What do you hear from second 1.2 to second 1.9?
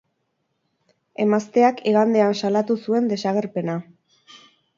Emazteak